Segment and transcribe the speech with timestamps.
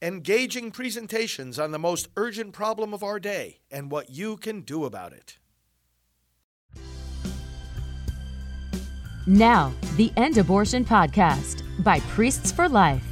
[0.00, 4.84] engaging presentations on the most urgent problem of our day and what you can do
[4.84, 5.38] about it.
[9.26, 13.04] Now, the End Abortion Podcast by Priests for Life.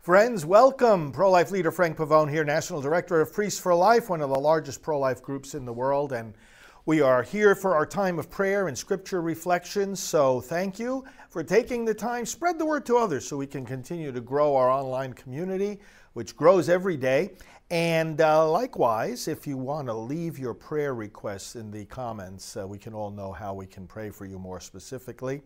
[0.00, 1.12] Friends, welcome.
[1.12, 4.40] Pro life leader Frank Pavone here, National Director of Priests for Life, one of the
[4.40, 6.12] largest pro life groups in the world.
[6.12, 6.34] And
[6.86, 9.94] we are here for our time of prayer and scripture reflection.
[9.94, 12.26] So thank you for taking the time.
[12.26, 15.80] Spread the word to others so we can continue to grow our online community,
[16.12, 17.30] which grows every day.
[17.70, 22.68] And uh, likewise, if you want to leave your prayer requests in the comments, uh,
[22.68, 25.40] we can all know how we can pray for you more specifically.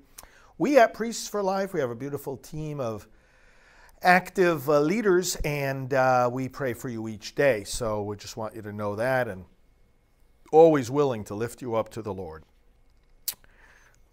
[0.59, 3.07] We at Priests for Life, we have a beautiful team of
[4.03, 7.63] active uh, leaders, and uh, we pray for you each day.
[7.63, 9.45] So we just want you to know that and
[10.51, 12.43] always willing to lift you up to the Lord.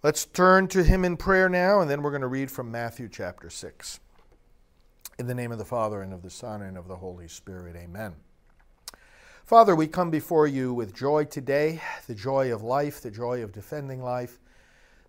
[0.04, 3.08] Let's turn to Him in prayer now, and then we're going to read from Matthew
[3.08, 4.02] chapter 6.
[5.18, 7.78] In the name of the Father, and of the Son, and of the Holy Spirit,
[7.78, 8.16] amen.
[9.46, 13.54] Father, we come before you with joy today the joy of life, the joy of
[13.54, 14.42] defending life,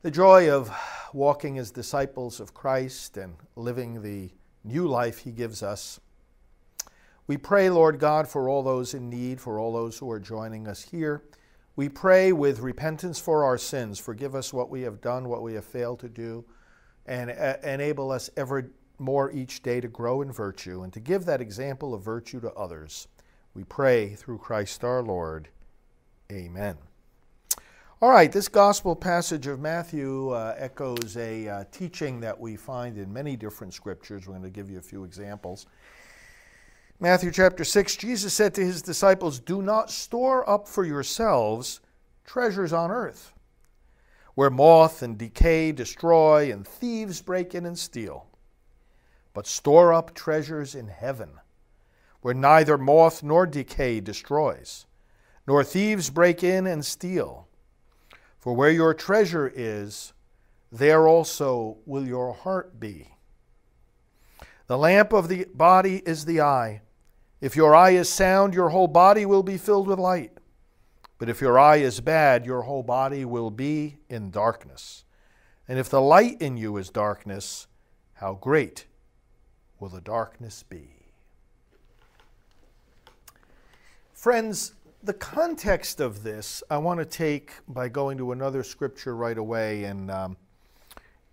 [0.03, 0.71] the joy of
[1.13, 4.31] walking as disciples of Christ and living the
[4.63, 5.99] new life He gives us.
[7.27, 10.69] We pray, Lord God, for all those in need, for all those who are joining
[10.69, 11.25] us here.
[11.77, 13.99] We pray with repentance for our sins.
[13.99, 16.45] Forgive us what we have done, what we have failed to do,
[17.07, 21.25] and uh, enable us ever more each day to grow in virtue and to give
[21.25, 23.09] that example of virtue to others.
[23.55, 25.49] We pray through Christ our Lord.
[26.31, 26.77] Amen.
[28.01, 32.99] All right, this gospel passage of Matthew uh, echoes a uh, teaching that we find
[32.99, 34.27] in many different scriptures.
[34.27, 35.67] We're going to give you a few examples.
[37.01, 41.81] Matthew chapter 6, Jesus said to his disciples, Do not store up for yourselves
[42.25, 43.33] treasures on earth,
[44.35, 48.27] where moth and decay destroy and thieves break in and steal,
[49.33, 51.41] but store up treasures in heaven,
[52.21, 54.87] where neither moth nor decay destroys,
[55.49, 57.49] nor thieves break in and steal.
[58.39, 60.13] For where your treasure is,
[60.71, 63.14] there also will your heart be.
[64.67, 66.81] The lamp of the body is the eye.
[67.41, 70.33] If your eye is sound, your whole body will be filled with light.
[71.19, 75.05] But if your eye is bad, your whole body will be in darkness.
[75.69, 77.67] And if the light in you is darkness,
[78.15, 78.87] how great
[79.79, 80.89] will the darkness be?
[84.13, 89.37] Friends, the context of this I want to take by going to another scripture right
[89.37, 90.37] away in, um,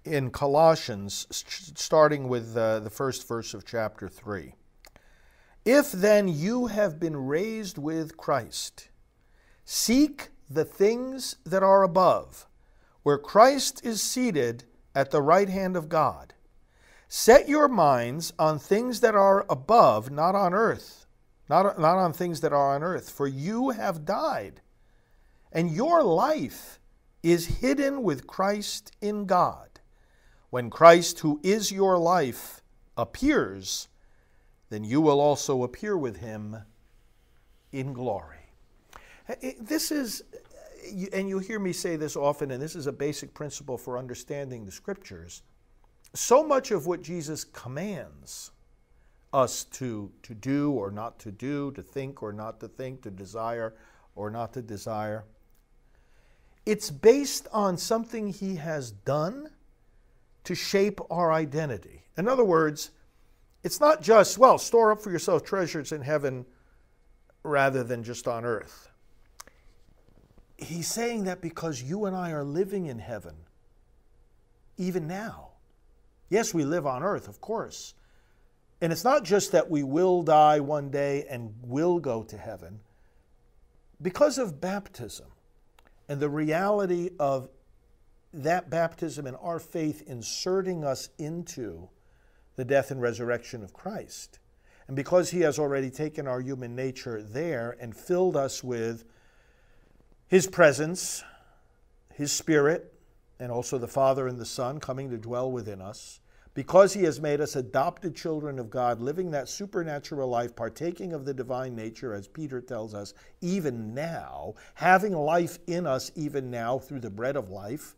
[0.04, 1.28] in Colossians,
[1.76, 4.56] starting with uh, the first verse of chapter 3.
[5.64, 8.90] If then you have been raised with Christ,
[9.64, 12.48] seek the things that are above,
[13.04, 14.64] where Christ is seated
[14.96, 16.34] at the right hand of God.
[17.08, 21.02] Set your minds on things that are above, not on earth
[21.52, 23.10] not, not on things that are on earth.
[23.10, 24.62] For you have died,
[25.52, 26.80] and your life
[27.22, 29.71] is hidden with Christ in God.
[30.52, 32.62] When Christ, who is your life,
[32.98, 33.88] appears,
[34.70, 36.58] then you will also appear with him
[37.72, 38.38] in glory.
[39.60, 40.24] This is,
[41.14, 44.66] and you'll hear me say this often, and this is a basic principle for understanding
[44.66, 45.42] the scriptures.
[46.14, 48.52] So much of what Jesus commands
[49.32, 53.10] us to, to do or not to do, to think or not to think, to
[53.10, 53.74] desire
[54.16, 55.24] or not to desire.
[56.66, 59.50] It's based on something he has done
[60.44, 62.04] to shape our identity.
[62.18, 62.92] In other words,
[63.64, 66.46] it's not just, well, store up for yourself treasures in heaven
[67.44, 68.90] rather than just on earth.
[70.58, 73.36] He's saying that because you and I are living in heaven,
[74.78, 75.50] even now.
[76.30, 77.94] Yes, we live on earth, of course,
[78.80, 82.80] and it's not just that we will die one day and will go to heaven.
[84.02, 85.28] Because of baptism
[86.10, 87.50] and the reality of
[88.34, 91.90] that baptism and our faith inserting us into
[92.56, 94.40] the death and resurrection of Christ.
[94.88, 99.06] And because He has already taken our human nature there and filled us with
[100.28, 101.24] His presence,
[102.14, 102.94] His Spirit,
[103.40, 106.20] and also the Father and the Son coming to dwell within us,
[106.54, 111.26] because he has made us adopted children of God, living that supernatural life, partaking of
[111.26, 116.78] the divine nature, as Peter tells us, even now, having life in us even now
[116.78, 117.96] through the bread of life,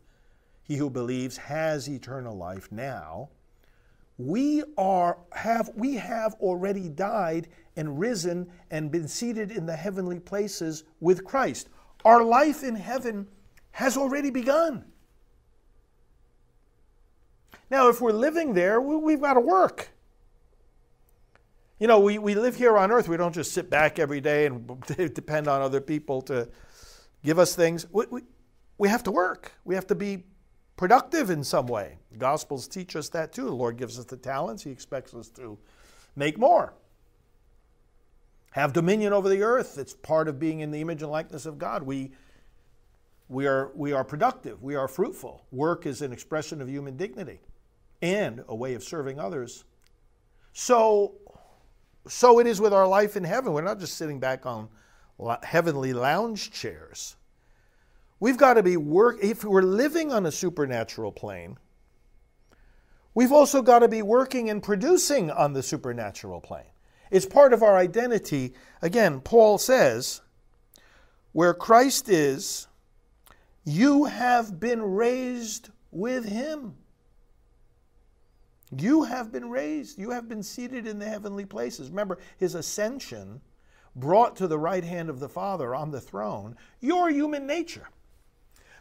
[0.64, 3.28] he who believes has eternal life now.
[4.16, 10.20] We are have we have already died and risen and been seated in the heavenly
[10.20, 11.68] places with Christ.
[12.04, 13.26] Our life in heaven
[13.72, 14.84] has already begun.
[17.70, 19.90] Now, if we're living there, we've got to work.
[21.80, 23.08] You know, we, we live here on earth.
[23.08, 24.80] We don't just sit back every day and
[25.14, 26.48] depend on other people to
[27.24, 27.86] give us things.
[27.90, 28.20] We, we,
[28.78, 29.52] we have to work.
[29.64, 30.24] We have to be
[30.76, 31.98] productive in some way.
[32.12, 33.44] The Gospels teach us that too.
[33.44, 35.58] The Lord gives us the talents, He expects us to
[36.16, 36.74] make more.
[38.52, 39.78] Have dominion over the earth.
[39.78, 41.82] It's part of being in the image and likeness of God.
[41.82, 42.12] We,
[43.28, 45.44] we, are, we are productive, we are fruitful.
[45.50, 47.40] Work is an expression of human dignity
[48.00, 49.64] and a way of serving others.
[50.52, 51.14] So,
[52.06, 53.52] so it is with our life in heaven.
[53.52, 54.68] We're not just sitting back on
[55.42, 57.16] heavenly lounge chairs.
[58.24, 61.58] We've got to be work if we're living on a supernatural plane.
[63.12, 66.72] We've also got to be working and producing on the supernatural plane.
[67.10, 68.54] It's part of our identity.
[68.80, 70.22] Again, Paul says,
[71.32, 72.66] where Christ is,
[73.62, 76.76] you have been raised with him.
[78.74, 79.98] You have been raised.
[79.98, 81.90] You have been seated in the heavenly places.
[81.90, 83.42] Remember, his ascension
[83.94, 87.86] brought to the right hand of the Father on the throne your human nature.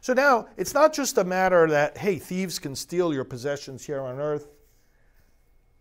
[0.03, 4.01] So now it's not just a matter that, hey, thieves can steal your possessions here
[4.01, 4.49] on earth.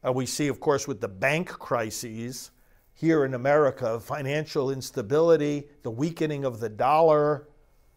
[0.06, 2.52] Uh, we see, of course, with the bank crises
[2.94, 7.48] here in America, financial instability, the weakening of the dollar.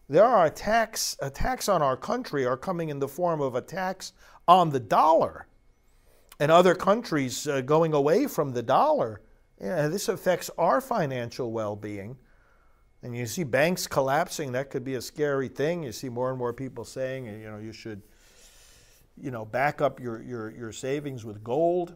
[0.08, 4.12] There are attacks, attacks on our country are coming in the form of attacks
[4.48, 5.46] on the dollar
[6.40, 9.20] and other countries uh, going away from the dollar.
[9.60, 12.16] Yeah, this affects our financial well being.
[13.02, 15.82] And you see banks collapsing, that could be a scary thing.
[15.82, 18.02] You see more and more people saying, you know, you should,
[19.20, 21.94] you know, back up your, your, your savings with gold.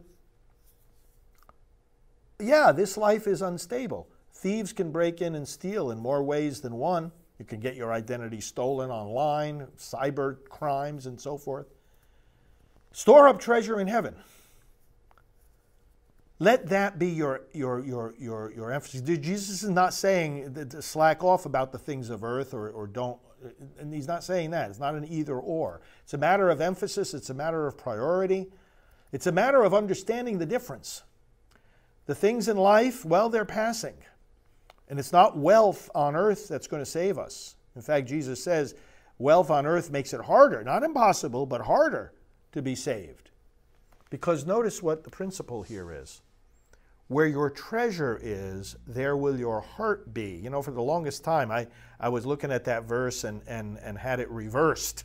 [2.39, 4.07] Yeah, this life is unstable.
[4.33, 7.11] Thieves can break in and steal in more ways than one.
[7.39, 11.67] You can get your identity stolen online, cyber crimes, and so forth.
[12.91, 14.15] Store up treasure in heaven.
[16.41, 19.01] Let that be your, your, your, your, your emphasis.
[19.01, 23.19] Jesus is not saying to slack off about the things of earth or, or don't,
[23.77, 24.71] and he's not saying that.
[24.71, 25.81] It's not an either or.
[26.01, 28.47] It's a matter of emphasis, it's a matter of priority,
[29.11, 31.03] it's a matter of understanding the difference.
[32.07, 33.97] The things in life, well, they're passing.
[34.89, 37.55] And it's not wealth on earth that's going to save us.
[37.75, 38.73] In fact, Jesus says
[39.19, 42.13] wealth on earth makes it harder, not impossible, but harder
[42.53, 43.29] to be saved.
[44.09, 46.23] Because notice what the principle here is.
[47.11, 50.39] Where your treasure is, there will your heart be.
[50.41, 51.67] You know, for the longest time, I,
[51.99, 55.03] I was looking at that verse and, and, and had it reversed.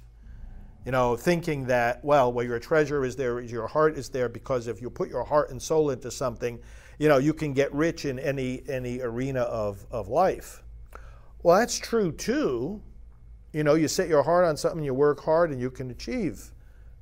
[0.85, 4.69] You know, thinking that, well, where your treasure is, there your heart is there, because
[4.69, 6.61] if you put your heart and soul into something,
[7.01, 10.63] you know, you can get rich in any, any arena of, of life.
[11.43, 12.81] Well, that's true too.
[13.53, 16.53] You know, you set your heart on something, you work hard, and you can achieve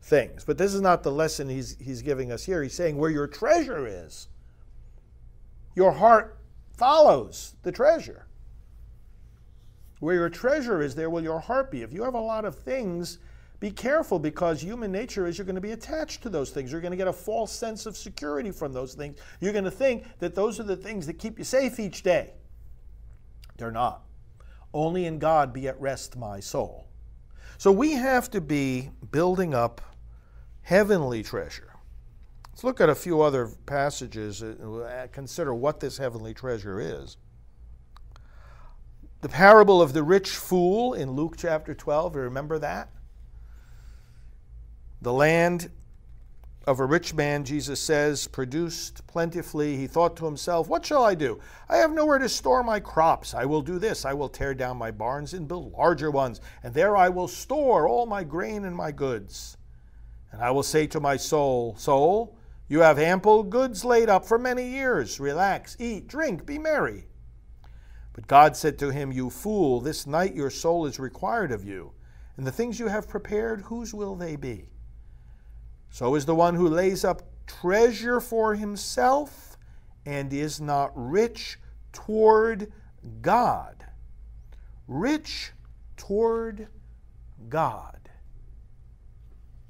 [0.00, 0.44] things.
[0.46, 2.62] But this is not the lesson he's, he's giving us here.
[2.62, 4.28] He's saying where your treasure is,
[5.74, 6.38] your heart
[6.76, 8.26] follows the treasure.
[10.00, 11.82] Where your treasure is, there will your heart be.
[11.82, 13.18] If you have a lot of things,
[13.60, 16.70] be careful because human nature is you're going to be attached to those things.
[16.70, 19.18] You're going to get a false sense of security from those things.
[19.40, 22.34] You're going to think that those are the things that keep you safe each day.
[23.56, 24.02] They're not.
[24.72, 26.88] Only in God be at rest my soul.
[27.56, 29.80] So we have to be building up
[30.62, 31.73] heavenly treasure.
[32.54, 37.16] Let's look at a few other passages and uh, consider what this heavenly treasure is.
[39.22, 42.90] The parable of the rich fool in Luke chapter 12, you remember that?
[45.02, 45.72] The land
[46.64, 49.76] of a rich man, Jesus says, produced plentifully.
[49.76, 51.40] He thought to himself, What shall I do?
[51.68, 53.34] I have nowhere to store my crops.
[53.34, 54.04] I will do this.
[54.04, 57.88] I will tear down my barns and build larger ones, and there I will store
[57.88, 59.56] all my grain and my goods.
[60.30, 64.38] And I will say to my soul, Soul, you have ample goods laid up for
[64.38, 65.20] many years.
[65.20, 67.06] Relax, eat, drink, be merry.
[68.14, 71.92] But God said to him, You fool, this night your soul is required of you,
[72.36, 74.68] and the things you have prepared, whose will they be?
[75.90, 79.56] So is the one who lays up treasure for himself
[80.06, 81.58] and is not rich
[81.92, 82.72] toward
[83.20, 83.84] God.
[84.86, 85.52] Rich
[85.96, 86.68] toward
[87.48, 88.10] God.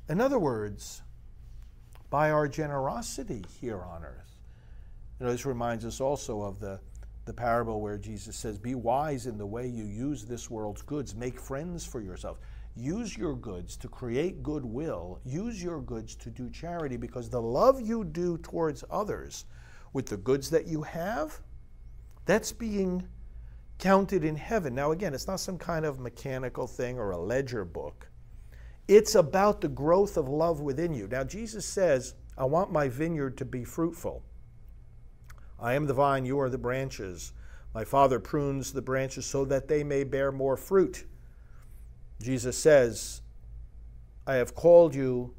[0.09, 1.03] In other words,
[2.14, 4.37] by our generosity here on earth.
[5.18, 6.78] You know, this reminds us also of the,
[7.25, 11.16] the parable where Jesus says, Be wise in the way you use this world's goods,
[11.16, 12.38] make friends for yourself.
[12.76, 15.18] Use your goods to create goodwill.
[15.25, 19.47] Use your goods to do charity because the love you do towards others
[19.92, 21.40] with the goods that you have,
[22.26, 23.09] that's being
[23.80, 24.73] counted in heaven.
[24.73, 28.06] Now, again, it's not some kind of mechanical thing or a ledger book.
[28.87, 31.09] It's about the growth of love within you.
[31.09, 34.23] Now, Jesus says, I want my vineyard to be fruitful.
[35.59, 37.33] I am the vine, you are the branches.
[37.75, 41.07] My Father prunes the branches so that they may bear more fruit.
[42.21, 43.23] Jesus says,
[44.26, 45.35] I have called you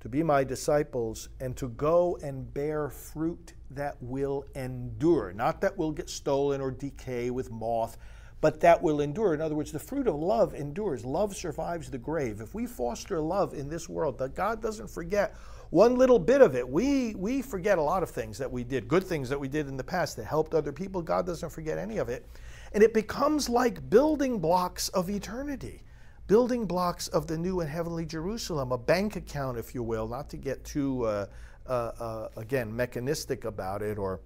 [0.00, 5.76] to be my disciples and to go and bear fruit that will endure, not that
[5.76, 7.98] will get stolen or decay with moth,
[8.40, 9.34] but that will endure.
[9.34, 11.04] In other words, the fruit of love endures.
[11.04, 12.40] Love survives the grave.
[12.40, 15.34] If we foster love in this world, that God doesn't forget
[15.70, 16.68] one little bit of it.
[16.68, 19.68] We we forget a lot of things that we did, good things that we did
[19.68, 21.02] in the past that helped other people.
[21.02, 22.26] God doesn't forget any of it.
[22.72, 25.82] And it becomes like building blocks of eternity.
[26.26, 30.28] Building blocks of the new and heavenly Jerusalem, a bank account, if you will, not
[30.28, 31.26] to get too, uh,
[31.66, 34.20] uh, uh, again, mechanistic about it or,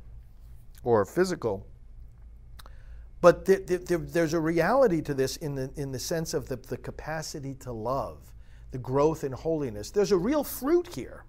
[0.83, 1.65] or physical.
[3.23, 6.49] But th- th- th- there's a reality to this in the, in the sense of
[6.49, 8.19] the, the capacity to love,
[8.73, 9.91] the growth in holiness.
[9.91, 11.25] There's a real fruit here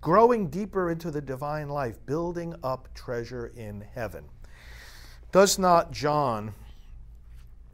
[0.00, 4.24] growing deeper into the divine life, building up treasure in heaven.
[5.32, 6.54] Does not John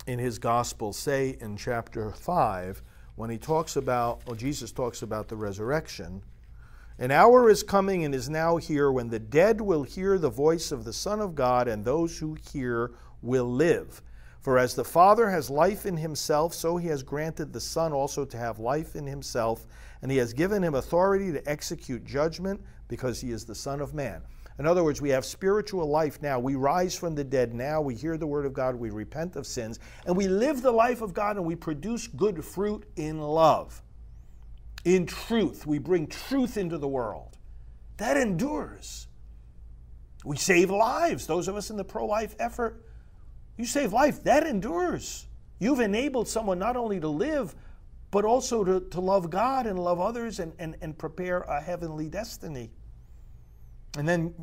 [0.06, 2.82] in his gospel say in chapter 5
[3.16, 6.22] when he talks about, or Jesus talks about the resurrection,
[6.98, 10.72] an hour is coming and is now here when the dead will hear the voice
[10.72, 14.02] of the Son of God, and those who hear will live.
[14.40, 18.24] For as the Father has life in himself, so he has granted the Son also
[18.24, 19.66] to have life in himself,
[20.02, 23.94] and he has given him authority to execute judgment because he is the Son of
[23.94, 24.22] Man.
[24.58, 26.38] In other words, we have spiritual life now.
[26.38, 27.80] We rise from the dead now.
[27.80, 28.74] We hear the word of God.
[28.74, 29.78] We repent of sins.
[30.06, 33.82] And we live the life of God and we produce good fruit in love,
[34.84, 35.66] in truth.
[35.66, 37.38] We bring truth into the world.
[37.98, 39.06] That endures.
[40.24, 41.26] We save lives.
[41.26, 42.84] Those of us in the pro life effort,
[43.56, 44.24] you save life.
[44.24, 45.26] That endures.
[45.58, 47.54] You've enabled someone not only to live,
[48.10, 52.08] but also to, to love God and love others and, and, and prepare a heavenly
[52.08, 52.70] destiny.
[53.96, 54.34] And then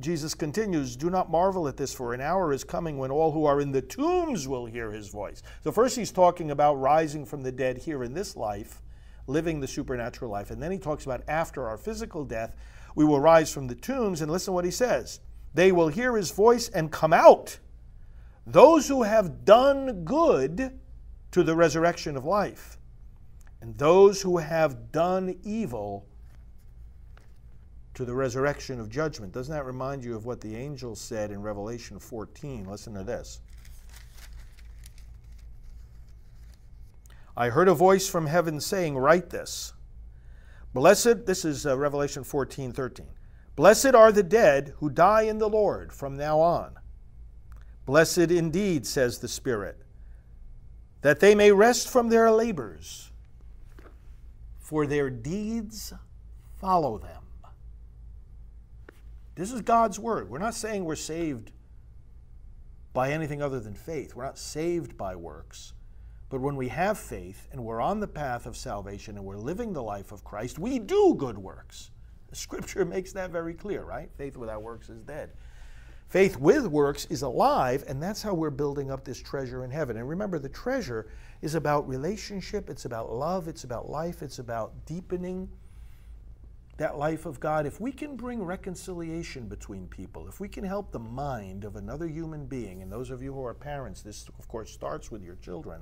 [0.00, 3.44] Jesus continues, Do not marvel at this, for an hour is coming when all who
[3.44, 5.42] are in the tombs will hear his voice.
[5.62, 8.82] So, first, he's talking about rising from the dead here in this life,
[9.26, 10.50] living the supernatural life.
[10.50, 12.54] And then he talks about after our physical death,
[12.94, 14.20] we will rise from the tombs.
[14.20, 15.20] And listen to what he says
[15.54, 17.58] They will hear his voice and come out.
[18.46, 20.78] Those who have done good
[21.30, 22.78] to the resurrection of life,
[23.60, 26.06] and those who have done evil
[27.94, 29.32] to the resurrection of judgment.
[29.32, 32.68] Doesn't that remind you of what the angel said in Revelation 14?
[32.68, 33.40] Listen to this.
[37.36, 39.72] I heard a voice from heaven saying, Write this.
[40.72, 43.06] Blessed, this is uh, Revelation 14 13.
[43.56, 46.74] Blessed are the dead who die in the Lord from now on.
[47.86, 49.78] Blessed indeed, says the Spirit,
[51.02, 53.10] that they may rest from their labors,
[54.58, 55.92] for their deeds
[56.60, 57.22] follow them.
[59.34, 60.30] This is God's word.
[60.30, 61.50] We're not saying we're saved
[62.92, 64.14] by anything other than faith.
[64.14, 65.74] We're not saved by works.
[66.34, 69.72] But when we have faith and we're on the path of salvation and we're living
[69.72, 71.92] the life of Christ, we do good works.
[72.32, 74.10] Scripture makes that very clear, right?
[74.18, 75.30] Faith without works is dead.
[76.08, 79.96] Faith with works is alive, and that's how we're building up this treasure in heaven.
[79.96, 81.06] And remember, the treasure
[81.40, 85.48] is about relationship, it's about love, it's about life, it's about deepening
[86.78, 90.90] that life of God, if we can bring reconciliation between people, if we can help
[90.90, 94.48] the mind of another human being, and those of you who are parents, this of
[94.48, 95.80] course starts with your children,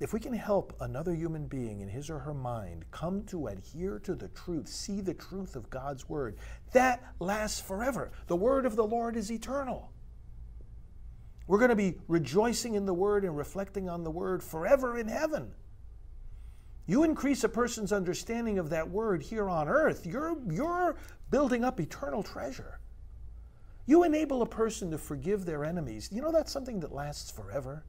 [0.00, 3.98] if we can help another human being in his or her mind come to adhere
[4.00, 6.36] to the truth, see the truth of God's word,
[6.72, 8.10] that lasts forever.
[8.26, 9.92] The word of the Lord is eternal.
[11.46, 15.06] We're going to be rejoicing in the word and reflecting on the word forever in
[15.06, 15.52] heaven.
[16.86, 20.96] You increase a person's understanding of that word here on earth, you're, you're
[21.30, 22.80] building up eternal treasure.
[23.84, 26.08] You enable a person to forgive their enemies.
[26.10, 27.84] You know that's something that lasts forever?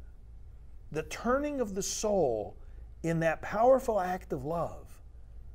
[0.91, 2.57] The turning of the soul
[3.03, 4.87] in that powerful act of love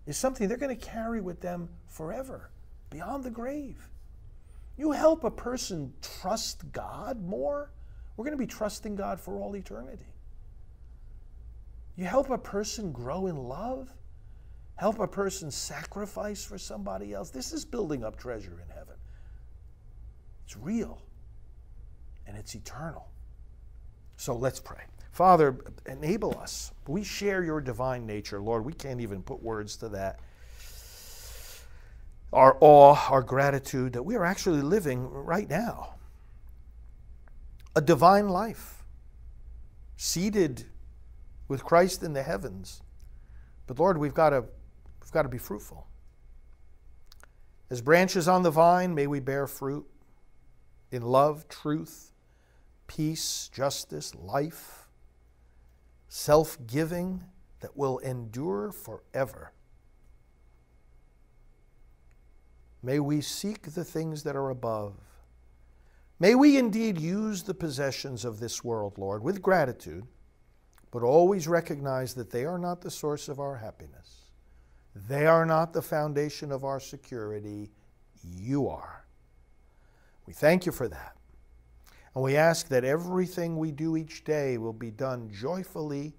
[0.06, 2.50] is something they're going to carry with them forever,
[2.90, 3.88] beyond the grave.
[4.76, 7.70] You help a person trust God more,
[8.16, 10.06] we're going to be trusting God for all eternity.
[11.96, 13.90] You help a person grow in love,
[14.76, 17.30] help a person sacrifice for somebody else.
[17.30, 18.96] This is building up treasure in heaven.
[20.44, 21.02] It's real
[22.26, 23.08] and it's eternal.
[24.16, 24.82] So let's pray.
[25.16, 25.56] Father,
[25.86, 26.72] enable us.
[26.86, 28.66] We share your divine nature, Lord.
[28.66, 30.20] We can't even put words to that.
[32.34, 35.94] Our awe, our gratitude that we are actually living right now
[37.74, 38.84] a divine life,
[39.96, 40.64] seated
[41.48, 42.82] with Christ in the heavens,
[43.66, 44.44] But Lord, we've got to,
[45.00, 45.86] we've got to be fruitful.
[47.70, 49.86] As branches on the vine, may we bear fruit
[50.90, 52.12] in love, truth,
[52.86, 54.85] peace, justice, life,
[56.08, 57.22] self giving
[57.60, 59.52] that will endure forever.
[62.82, 64.94] May we seek the things that are above.
[66.18, 70.06] May we indeed use the possessions of this world, Lord, with gratitude,
[70.90, 74.30] but always recognize that they are not the source of our happiness.
[75.08, 77.70] They are not the foundation of our security.
[78.24, 79.04] You are.
[80.26, 81.15] We thank you for that.
[82.16, 86.14] And we ask that everything we do each day will be done joyfully,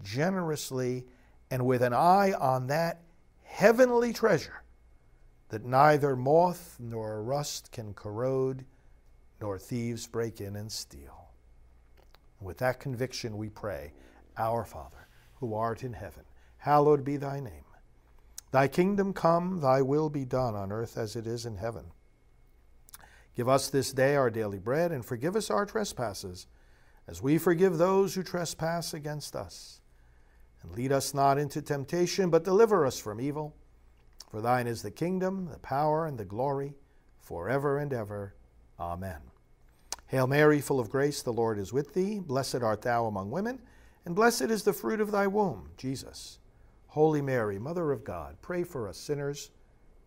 [0.00, 1.06] generously,
[1.50, 3.00] and with an eye on that
[3.42, 4.62] heavenly treasure
[5.48, 8.64] that neither moth nor rust can corrode,
[9.40, 11.32] nor thieves break in and steal.
[12.40, 13.92] With that conviction, we pray,
[14.38, 15.08] Our Father,
[15.40, 16.22] who art in heaven,
[16.58, 17.64] hallowed be thy name.
[18.52, 21.86] Thy kingdom come, thy will be done on earth as it is in heaven.
[23.36, 26.46] Give us this day our daily bread, and forgive us our trespasses,
[27.06, 29.80] as we forgive those who trespass against us.
[30.62, 33.54] And lead us not into temptation, but deliver us from evil.
[34.30, 36.74] For thine is the kingdom, the power, and the glory,
[37.20, 38.34] forever and ever.
[38.78, 39.20] Amen.
[40.06, 42.18] Hail Mary, full of grace, the Lord is with thee.
[42.18, 43.60] Blessed art thou among women,
[44.04, 46.38] and blessed is the fruit of thy womb, Jesus.
[46.88, 49.50] Holy Mary, Mother of God, pray for us sinners,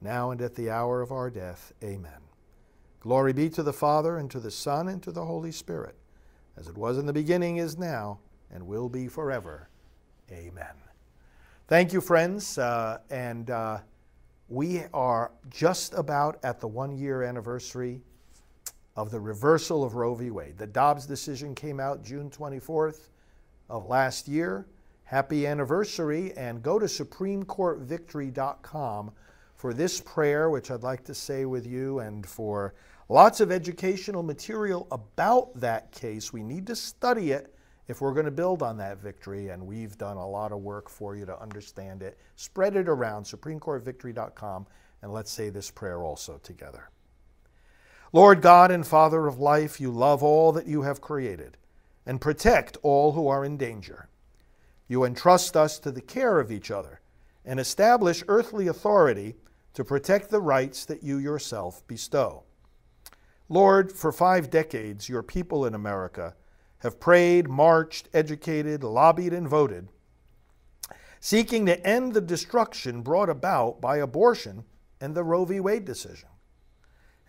[0.01, 1.72] now and at the hour of our death.
[1.82, 2.23] Amen.
[3.03, 5.98] Glory be to the Father, and to the Son, and to the Holy Spirit,
[6.55, 8.19] as it was in the beginning, is now,
[8.50, 9.67] and will be forever.
[10.31, 10.74] Amen.
[11.67, 12.57] Thank you, friends.
[12.57, 13.79] Uh, and uh,
[14.48, 18.00] we are just about at the one year anniversary
[18.95, 20.29] of the reversal of Roe v.
[20.29, 20.57] Wade.
[20.57, 23.10] The Dobbs decision came out June 24th
[23.69, 24.65] of last year.
[25.03, 29.12] Happy anniversary, and go to SupremeCourtVictory.com
[29.57, 32.74] for this prayer, which I'd like to say with you, and for
[33.10, 36.32] Lots of educational material about that case.
[36.32, 37.54] We need to study it
[37.88, 40.89] if we're going to build on that victory, and we've done a lot of work
[40.89, 42.17] for you to understand it.
[42.38, 44.67] Spread it around, SupremeCourtVictory.com,
[45.01, 46.89] and let's say this prayer also together.
[48.13, 51.58] Lord God and Father of life, you love all that you have created
[52.06, 54.08] and protect all who are in danger.
[54.88, 57.01] You entrust us to the care of each other
[57.43, 59.36] and establish earthly authority
[59.73, 62.43] to protect the rights that you yourself bestow.
[63.49, 66.36] Lord, for five decades, your people in America
[66.79, 69.89] have prayed, marched, educated, lobbied, and voted,
[71.19, 74.63] seeking to end the destruction brought about by abortion
[74.99, 75.60] and the Roe v.
[75.60, 76.29] Wade decision.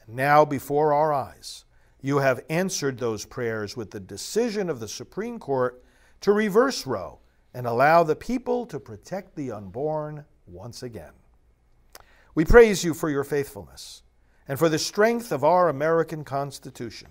[0.06, 1.64] And now, before our eyes,
[2.00, 5.82] you have answered those prayers with the decision of the Supreme Court
[6.20, 7.18] to reverse Roe
[7.54, 11.12] and allow the people to protect the unborn once again.
[12.34, 14.03] We praise you for your faithfulness
[14.46, 17.08] and for the strength of our American Constitution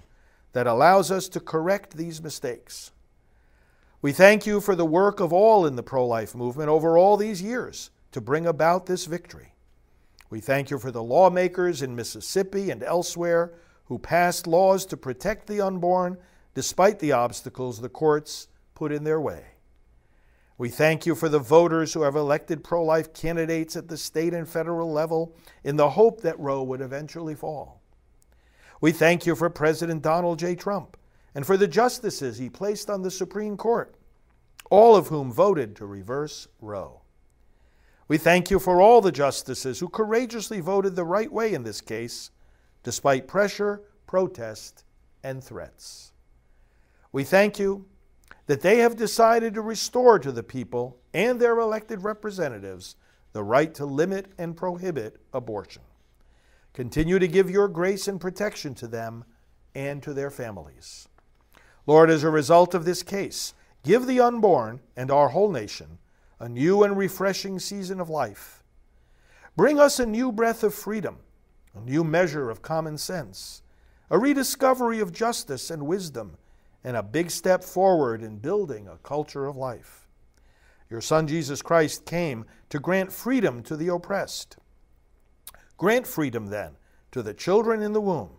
[0.53, 2.91] that allows us to correct these mistakes.
[4.01, 7.17] We thank you for the work of all in the pro life movement over all
[7.17, 9.53] these years to bring about this victory.
[10.29, 13.53] We thank you for the lawmakers in Mississippi and elsewhere
[13.85, 16.17] who passed laws to protect the unborn
[16.53, 19.52] despite the obstacles the courts put in their way.
[20.63, 24.34] We thank you for the voters who have elected pro life candidates at the state
[24.34, 27.82] and federal level in the hope that Roe would eventually fall.
[28.80, 30.56] We thank you for President Donald J.
[30.56, 30.95] Trump
[31.36, 33.93] and for the justices he placed on the Supreme Court,
[34.69, 37.02] all of whom voted to reverse Roe.
[38.08, 41.82] We thank you for all the justices who courageously voted the right way in this
[41.82, 42.32] case,
[42.84, 44.86] despite pressure, protest,
[45.26, 46.13] and threats.
[47.12, 47.86] We thank you
[48.47, 52.95] that they have decided to restore to the people and their elected representatives
[53.32, 55.82] the right to limit and prohibit abortion.
[56.73, 59.25] Continue to give your grace and protection to them
[59.75, 61.08] and to their families.
[61.86, 63.53] Lord, as a result of this case,
[63.84, 65.99] give the unborn and our whole nation
[66.39, 68.63] a new and refreshing season of life.
[69.56, 71.17] Bring us a new breath of freedom,
[71.75, 73.62] a new measure of common sense,
[74.10, 76.38] a rediscovery of justice and wisdom
[76.83, 80.07] and a big step forward in building a culture of life.
[80.89, 84.57] Your Son Jesus Christ came to grant freedom to the oppressed.
[85.77, 86.73] Grant freedom, then,
[87.11, 88.31] to the children in the womb.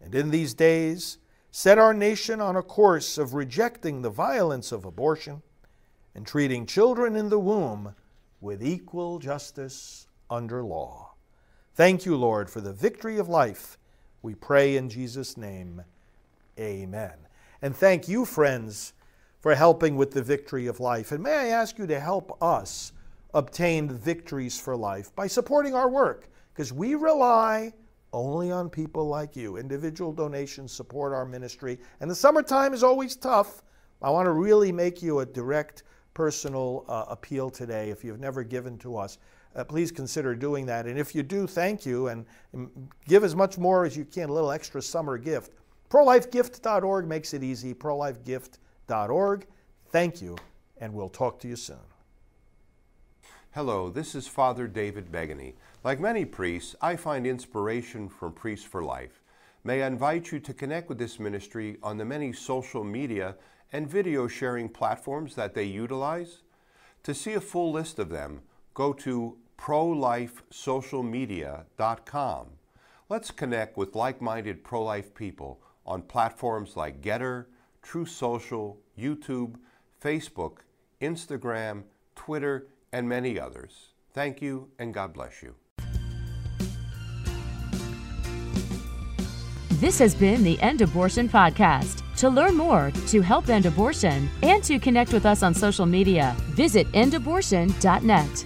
[0.00, 1.18] And in these days,
[1.50, 5.42] set our nation on a course of rejecting the violence of abortion
[6.14, 7.94] and treating children in the womb
[8.40, 11.14] with equal justice under law.
[11.74, 13.78] Thank you, Lord, for the victory of life.
[14.20, 15.82] We pray in Jesus' name.
[16.58, 17.21] Amen.
[17.62, 18.92] And thank you, friends,
[19.40, 21.12] for helping with the victory of life.
[21.12, 22.92] And may I ask you to help us
[23.34, 27.72] obtain victories for life by supporting our work because we rely
[28.12, 29.56] only on people like you.
[29.56, 33.62] Individual donations support our ministry, and the summertime is always tough.
[34.02, 37.90] I want to really make you a direct personal uh, appeal today.
[37.90, 39.18] If you've never given to us,
[39.54, 40.86] uh, please consider doing that.
[40.86, 44.28] And if you do, thank you and, and give as much more as you can,
[44.28, 45.52] a little extra summer gift.
[45.92, 47.74] ProLifeGift.org makes it easy.
[47.74, 49.46] ProLifeGift.org.
[49.90, 50.38] Thank you,
[50.78, 51.76] and we'll talk to you soon.
[53.50, 55.52] Hello, this is Father David Begany.
[55.84, 59.20] Like many priests, I find inspiration from Priests for Life.
[59.64, 63.36] May I invite you to connect with this ministry on the many social media
[63.70, 66.38] and video sharing platforms that they utilize.
[67.02, 68.40] To see a full list of them,
[68.72, 72.46] go to prolifesocialmedia.com.
[73.10, 77.46] Let's connect with like minded pro life people on platforms like Gettr,
[77.82, 79.56] Truth Social, YouTube,
[80.02, 80.58] Facebook,
[81.00, 83.88] Instagram, Twitter, and many others.
[84.12, 85.54] Thank you and God bless you.
[89.82, 92.02] This has been the End Abortion Podcast.
[92.18, 96.36] To learn more, to help end abortion, and to connect with us on social media,
[96.50, 98.44] visit endabortion.net.